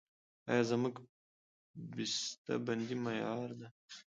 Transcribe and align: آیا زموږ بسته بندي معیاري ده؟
آیا 0.49 0.63
زموږ 0.71 0.95
بسته 1.95 2.53
بندي 2.65 2.95
معیاري 3.03 3.55
ده؟ 3.59 3.67